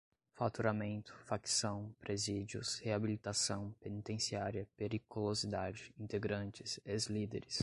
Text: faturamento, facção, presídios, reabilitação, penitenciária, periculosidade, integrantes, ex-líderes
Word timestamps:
faturamento, 0.33 1.13
facção, 1.27 1.93
presídios, 1.99 2.79
reabilitação, 2.79 3.71
penitenciária, 3.79 4.67
periculosidade, 4.75 5.93
integrantes, 5.95 6.79
ex-líderes 6.83 7.59